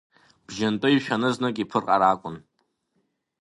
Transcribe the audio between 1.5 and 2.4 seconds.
иԥырҟар акәын…